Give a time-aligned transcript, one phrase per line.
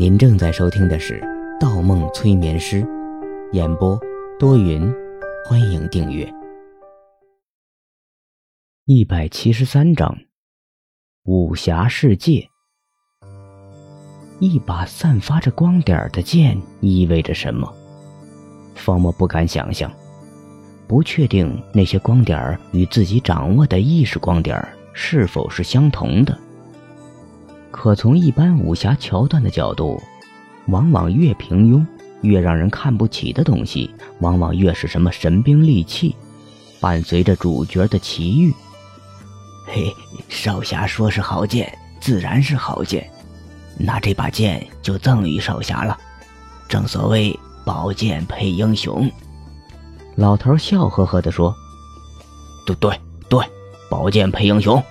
[0.00, 1.20] 您正在收听的是
[1.60, 2.82] 《盗梦催眠师》，
[3.52, 4.00] 演播
[4.38, 4.90] 多云，
[5.44, 6.26] 欢迎订阅。
[8.86, 10.16] 一百七十三章，
[11.24, 12.48] 武侠世界。
[14.38, 17.70] 一把散发着光点的剑意味着什么？
[18.74, 19.92] 方墨不敢想象，
[20.88, 26.38] 不确定那些光点与自己掌握的意识光点是否是相同的。
[27.70, 30.02] 可从一般武侠桥段的角度，
[30.66, 31.84] 往往越平庸、
[32.22, 36.14] 越让人看不起的东西，往往越是什么神兵利器，
[36.80, 38.52] 伴随着主角的奇遇。
[39.66, 39.94] 嘿，
[40.28, 43.08] 少侠说是好剑，自然是好剑，
[43.78, 45.96] 那这把剑就赠与少侠了。
[46.68, 49.10] 正所谓宝剑配英雄。
[50.16, 51.54] 老头笑呵呵地说
[52.66, 53.44] ：“对对对，
[53.88, 54.82] 宝剑配英雄。”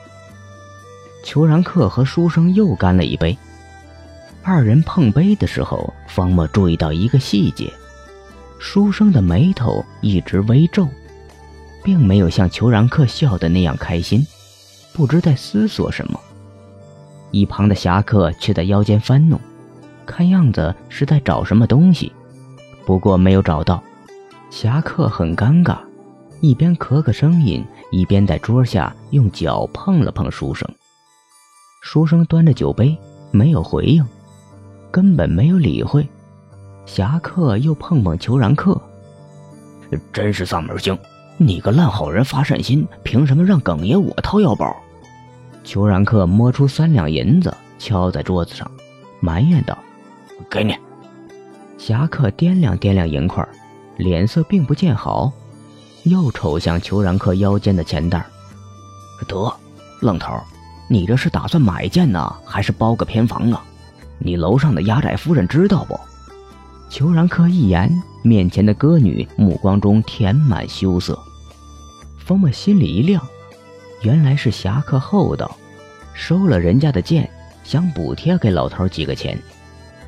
[1.29, 3.37] 裘然客和书生又干了一杯。
[4.41, 7.71] 二人碰杯的时候，方墨注意到一个细节：
[8.57, 10.87] 书生的眉头一直微皱，
[11.83, 14.25] 并没有像裘然客笑的那样开心，
[14.91, 16.19] 不知在思索什么。
[17.29, 19.39] 一旁的侠客却在腰间翻弄，
[20.07, 22.11] 看样子是在找什么东西，
[22.87, 23.83] 不过没有找到。
[24.49, 25.77] 侠客很尴尬，
[26.41, 30.67] 一边咳咳声音，一边在桌下用脚碰了碰书生。
[31.81, 32.97] 书生端着酒杯，
[33.31, 34.05] 没有回应，
[34.91, 36.07] 根本没有理会。
[36.85, 38.79] 侠客又碰碰裘然客，
[40.11, 40.97] 真是丧门星！
[41.37, 44.75] 你个烂好人发善心，凭什么让耿爷我掏腰包？
[45.63, 48.69] 裘然客摸出三两银子，敲在桌子上，
[49.21, 49.77] 埋怨道
[50.49, 50.75] ：“给你。”
[51.77, 53.47] 侠客掂量掂量银块，
[53.97, 55.31] 脸色并不见好，
[56.03, 58.25] 又瞅向裘然客腰间的钱袋
[59.27, 59.51] 得，
[60.01, 60.33] 愣头。
[60.91, 63.63] 你这是打算买剑呢，还是包个偏房啊？
[64.17, 65.97] 你楼上的压寨夫人知道不？
[66.89, 67.89] 裘然客一言，
[68.23, 71.17] 面前的歌女目光中填满羞涩。
[72.17, 73.23] 方墨心里一亮，
[74.01, 75.55] 原来是侠客厚道，
[76.15, 77.29] 收了人家的剑，
[77.63, 79.39] 想补贴给老头几个钱。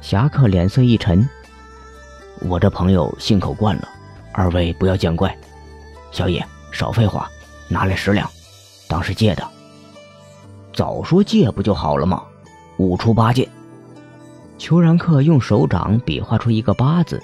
[0.02, 1.30] 侠客脸色一沉
[2.50, 3.88] ：“我这朋友信口惯了，
[4.34, 5.38] 二位不要见怪。
[6.12, 7.30] 小野，少废话，
[7.68, 8.28] 拿来十两，
[8.88, 9.48] 当是借的。”
[10.74, 12.24] 早说借不就好了吗？
[12.78, 13.48] 五出八进。
[14.58, 17.22] 裘然客用手掌比划出一个八字，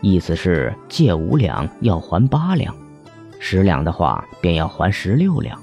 [0.00, 2.74] 意思是借五两要还八两，
[3.38, 5.58] 十两的话便要还十六两。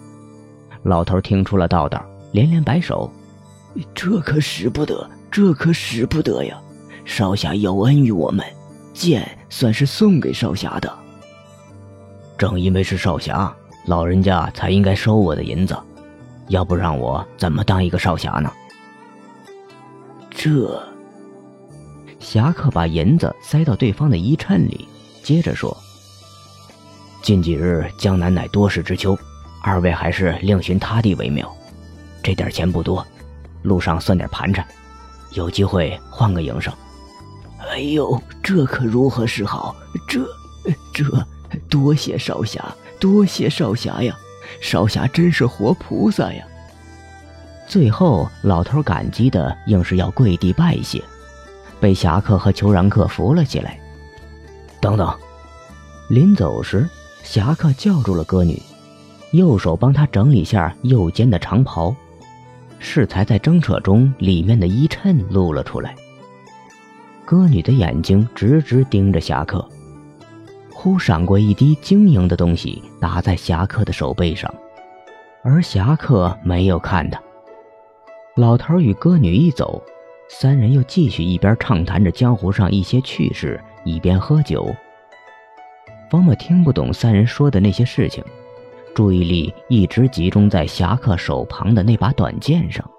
[0.84, 3.12] 老头听出了道道，连连摆手
[3.94, 6.57] ：“这可使不得，这可使不得呀！
[7.06, 8.46] 少侠有恩于我们，
[8.94, 10.94] 剑算是送给少侠的。
[12.38, 13.51] 正因为是少侠，
[13.88, 15.75] 老人家才应该收我的银子。”
[16.50, 18.52] 要不让我怎么当一个少侠呢？
[20.30, 20.82] 这
[22.20, 24.88] 侠客把银子塞到对方的衣衬里，
[25.24, 25.76] 接着说
[27.22, 29.18] ：“近几日江南乃多事之秋，
[29.62, 31.52] 二位还是另寻他地为妙。
[32.22, 33.06] 这点钱不多，
[33.64, 34.66] 路上算点盘缠，
[35.34, 36.74] 有机会换个营生。”
[37.70, 39.76] 哎呦，这可如何是好？
[40.08, 40.26] 这
[40.94, 41.04] 这，
[41.70, 42.64] 多谢少侠，
[43.00, 44.18] 多谢少侠呀！
[44.62, 46.44] 少侠真是活菩萨呀！
[47.68, 51.04] 最后，老头感激的硬是要跪地拜谢，
[51.80, 53.80] 被侠客和裘然客扶了起来。
[54.82, 55.14] 等等，
[56.10, 56.90] 临走时，
[57.24, 58.62] 侠客叫住了歌女，
[59.34, 61.96] 右手帮她整理下右肩的长袍。
[62.80, 65.96] 适才在争扯中，里面的衣衬露了出来。
[67.26, 69.64] 歌女的眼睛直直盯着侠客。
[70.81, 74.50] 忽闪过一滴晶莹的东西，打在侠客的手背上，
[75.44, 77.22] 而侠客没有看他。
[78.38, 79.84] 老头与歌女一走，
[80.29, 84.73] 三人又继续一边畅谈着江湖上一些趣事，一边喝酒。
[86.09, 88.23] 方墨听不懂三人说的那些事情，
[88.95, 92.89] 注意力一直集中在侠客手旁的那把短剑上，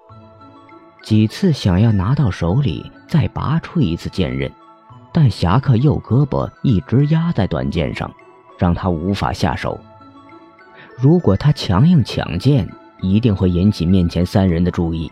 [1.01, 4.51] 几次想要拿到手里，再拔出一次剑刃。
[5.13, 8.09] 但侠客右胳膊一直压在短剑上，
[8.57, 9.79] 让他无法下手。
[10.97, 12.67] 如果他强硬抢剑，
[13.01, 15.11] 一定会引起面前三人的注意。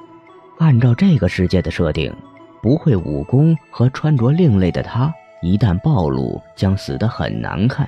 [0.60, 2.14] 按照这个世界的设定，
[2.62, 7.88] 不会武功和穿着另类的他，一旦暴露，将死得很难看。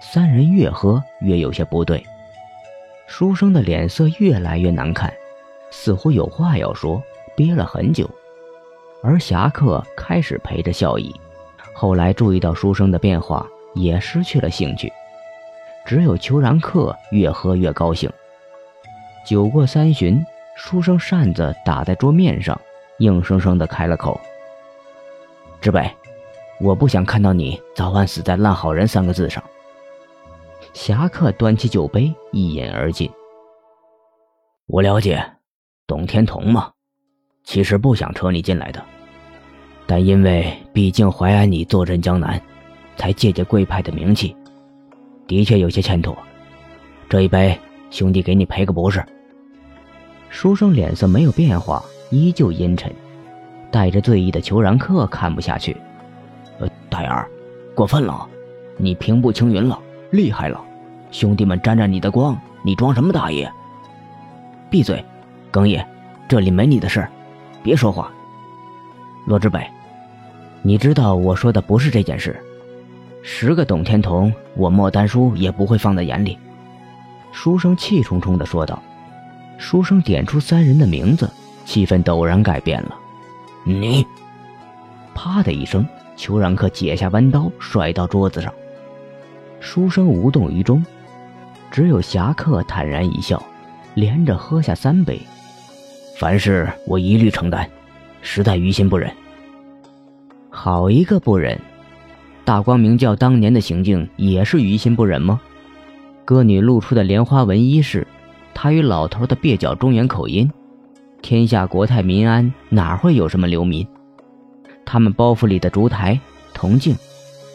[0.00, 2.04] 三人越喝越有些不对，
[3.06, 5.12] 书生的脸色越来越难看，
[5.70, 7.02] 似乎有话要说，
[7.36, 8.08] 憋了很久。
[9.06, 11.14] 而侠客开始陪着笑意，
[11.72, 14.92] 后来注意到书生的变化，也失去了兴趣。
[15.84, 18.10] 只有裘然客越喝越高兴。
[19.24, 20.20] 酒过三巡，
[20.56, 22.60] 书生扇子打在桌面上，
[22.98, 24.20] 硬生生的开了口
[25.62, 25.88] ：“知北，
[26.60, 29.40] 我不想看到你早晚死在‘烂好人’三个字上。”
[30.74, 33.08] 侠客端起酒杯，一饮而尽。
[34.66, 35.24] 我了解，
[35.86, 36.72] 董天童嘛，
[37.44, 38.84] 其实不想扯你进来的，
[39.86, 42.40] 但因为毕竟淮安你坐镇江南，
[42.96, 44.34] 才借借贵派的名气，
[45.26, 46.16] 的确有些欠妥。
[47.08, 47.58] 这一杯，
[47.90, 49.04] 兄弟给你赔个不是。
[50.28, 52.92] 书生脸色没有变化，依旧阴沉，
[53.70, 55.76] 带着醉意的裘然客看不下去，
[56.58, 57.30] 呃，大眼儿，
[57.74, 58.26] 过分了，
[58.76, 59.78] 你平步青云了，
[60.10, 60.60] 厉害了。
[61.12, 63.50] 兄弟们沾沾你的光，你装什么大爷？
[64.68, 65.02] 闭嘴，
[65.52, 65.86] 耿爷，
[66.28, 67.06] 这里没你的事
[67.62, 68.10] 别说话。
[69.26, 69.64] 罗之北，
[70.66, 72.36] 你知道我说的不是这件事。
[73.22, 76.36] 十个董天童，我莫丹书也不会放在眼里。
[77.30, 78.82] 书生气冲冲地说道。
[79.58, 81.30] 书生点出三人的名字，
[81.64, 82.98] 气氛陡然改变了。
[83.62, 84.04] 你，
[85.14, 85.86] 啪的一声，
[86.16, 88.52] 裘然客解下弯刀，甩到桌子上。
[89.60, 90.84] 书生无动于衷。
[91.70, 93.40] 只有侠客坦然一笑，
[93.94, 95.20] 连着喝下三杯。
[96.18, 97.70] 凡事我一律承担，
[98.20, 99.08] 实在于心不忍。
[100.58, 101.60] 好一个不忍！
[102.42, 105.38] 大光明教当年的行径也是于心不忍吗？
[106.24, 108.06] 歌女露出的莲花纹衣饰，
[108.54, 110.50] 他与老头的蹩脚中原口音，
[111.20, 113.86] 天下国泰民安，哪会有什么流民？
[114.86, 116.18] 他们包袱里的烛台、
[116.54, 116.96] 铜镜，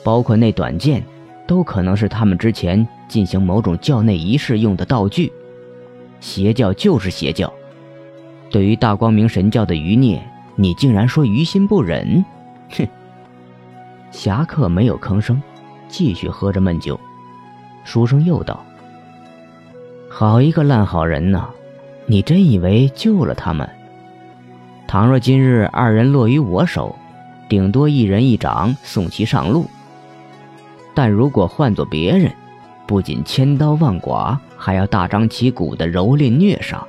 [0.04, 1.04] 包括那短剑。
[1.48, 5.34] 都可能是他们之前进行某种教内仪式用的道具。
[6.22, 7.52] 邪教就是邪教。
[8.50, 10.24] 对于大光明神教的余孽，
[10.56, 12.24] 你竟然说于心不忍？
[12.78, 12.88] 哼！
[14.12, 15.42] 侠客没有吭声，
[15.88, 17.00] 继续喝着闷酒。
[17.84, 18.64] 书生又道
[20.10, 21.50] ：“好一个烂好人呐！
[22.06, 23.68] 你真以为救了他们？
[24.88, 26.96] 倘若今日二人落于我手，
[27.48, 29.66] 顶多一人一掌送其上路。”
[30.94, 32.32] 但如果换做别人，
[32.86, 36.86] 不仅千刀万剐，还要大张旗鼓的蹂躏虐杀。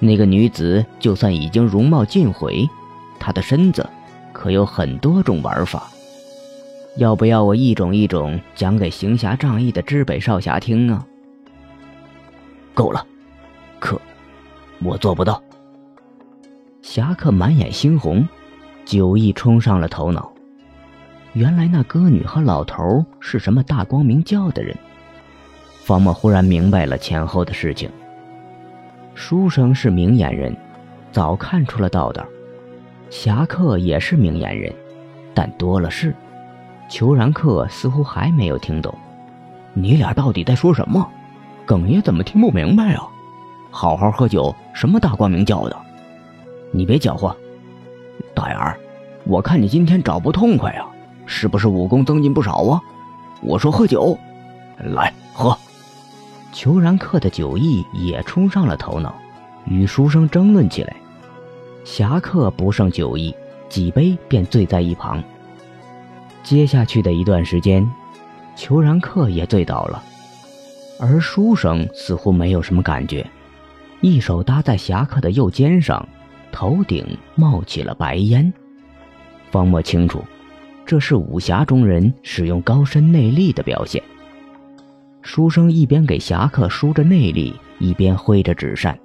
[0.00, 2.66] 那个女子就算已经容貌尽毁，
[3.20, 3.86] 她的身子
[4.42, 5.88] 可有很多种玩法。
[6.96, 11.06] 要不要我一种一种讲给行侠仗义的知北少侠听啊？
[12.74, 13.06] 够了，
[13.78, 14.00] 可
[14.82, 15.40] 我做不到。
[16.82, 18.26] 侠客满眼猩红，
[18.84, 20.32] 酒意冲上了头脑。
[21.34, 24.76] 原来那歌女和老头是什么大光明教的人？
[25.84, 27.88] 方墨忽然明白了前后的事情。
[29.14, 30.56] 书生是明眼人，
[31.12, 32.24] 早看出了道道；
[33.12, 34.74] 侠客也是明眼人，
[35.34, 36.14] 但多了是。
[36.88, 38.96] 裘然客似乎还没有听懂，
[39.74, 41.06] 你俩到底在说什么？
[41.66, 43.06] 耿爷怎么听不明白啊？
[43.70, 45.76] 好好喝酒，什么大光明教的？
[46.70, 47.36] 你别搅和，
[48.34, 48.80] 大眼儿，
[49.24, 50.88] 我看你今天找不痛快啊！
[51.26, 52.80] 是不是武功增进不少啊？
[53.42, 54.16] 我说喝酒，
[54.78, 55.54] 来喝。
[56.50, 59.14] 裘然客的酒意也冲上了头脑，
[59.66, 60.96] 与书生争论起来。
[61.84, 63.34] 侠客不胜酒意，
[63.68, 65.22] 几杯便醉在一旁。
[66.42, 67.88] 接下去的一段时间，
[68.56, 70.02] 裘然客也醉倒了，
[70.98, 73.26] 而书生似乎没有什么感觉，
[74.00, 76.08] 一手搭在侠客的右肩上，
[76.50, 78.52] 头顶冒起了白烟。
[79.50, 80.22] 方墨清楚。
[80.84, 84.02] 这是武侠中人使用高深内力的表现。
[85.22, 88.98] 书生一边给侠客输着内力，一边挥着纸扇。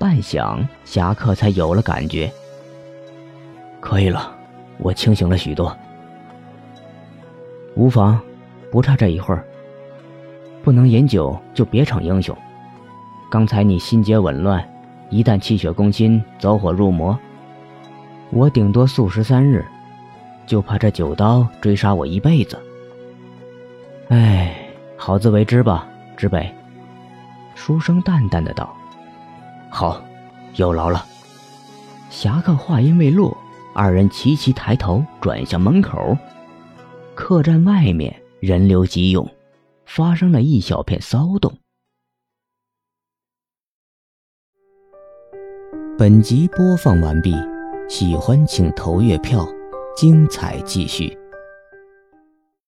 [0.00, 2.32] 半晌，侠客才有了感觉。
[3.80, 4.34] 可以了，
[4.78, 5.76] 我清醒了许多。
[7.74, 8.18] 无妨，
[8.72, 9.44] 不差这一会儿。
[10.62, 12.34] 不能饮酒就别逞英雄。
[13.30, 14.66] 刚才你心结紊乱，
[15.10, 17.18] 一旦气血攻心，走火入魔，
[18.30, 19.62] 我顶多素食三日。
[20.46, 22.58] 就怕这九刀追杀我一辈子。
[24.08, 24.56] 哎，
[24.96, 26.50] 好自为之吧，知北。
[27.54, 28.74] 书生淡淡的道
[29.70, 30.04] ：“好，
[30.56, 31.06] 有劳了。”
[32.10, 33.36] 侠客话音未落，
[33.72, 36.16] 二人齐齐抬头转向门口。
[37.14, 39.28] 客栈外面人流急涌，
[39.86, 41.56] 发生了一小片骚动。
[45.96, 47.34] 本集播放完毕，
[47.88, 49.46] 喜欢请投月票。
[49.96, 51.19] 精彩继续。